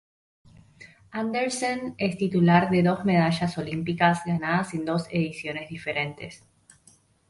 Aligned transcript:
Andersen 1.11 1.93
es 1.99 2.17
titular 2.17 2.71
de 2.71 2.81
dos 2.81 3.05
medallas 3.05 3.55
olímpicas 3.59 4.25
ganadas 4.25 4.73
en 4.73 4.83
dos 4.83 5.05
ediciones 5.11 5.69
diferentes. 5.69 6.43